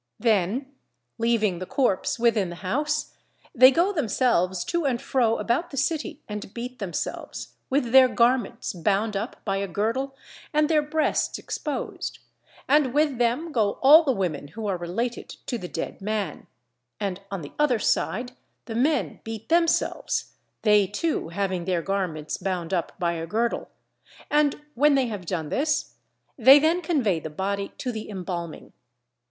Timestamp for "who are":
14.47-14.75